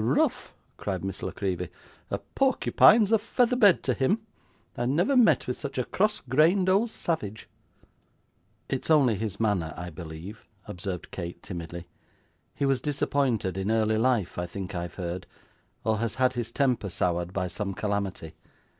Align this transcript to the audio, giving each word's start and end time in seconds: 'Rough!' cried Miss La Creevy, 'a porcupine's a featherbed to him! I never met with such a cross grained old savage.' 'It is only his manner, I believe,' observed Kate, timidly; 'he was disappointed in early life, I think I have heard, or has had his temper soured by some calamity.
'Rough!' 0.00 0.54
cried 0.76 1.04
Miss 1.04 1.24
La 1.24 1.32
Creevy, 1.32 1.70
'a 2.08 2.18
porcupine's 2.36 3.10
a 3.10 3.18
featherbed 3.18 3.82
to 3.82 3.94
him! 3.94 4.20
I 4.76 4.86
never 4.86 5.16
met 5.16 5.48
with 5.48 5.56
such 5.56 5.76
a 5.76 5.82
cross 5.84 6.20
grained 6.20 6.68
old 6.68 6.92
savage.' 6.92 7.48
'It 8.68 8.84
is 8.84 8.90
only 8.92 9.16
his 9.16 9.40
manner, 9.40 9.74
I 9.76 9.90
believe,' 9.90 10.46
observed 10.66 11.10
Kate, 11.10 11.42
timidly; 11.42 11.88
'he 12.54 12.64
was 12.64 12.80
disappointed 12.80 13.56
in 13.56 13.72
early 13.72 13.98
life, 13.98 14.38
I 14.38 14.46
think 14.46 14.72
I 14.72 14.82
have 14.82 14.94
heard, 14.94 15.26
or 15.82 15.98
has 15.98 16.14
had 16.14 16.34
his 16.34 16.52
temper 16.52 16.90
soured 16.90 17.32
by 17.32 17.48
some 17.48 17.74
calamity. 17.74 18.36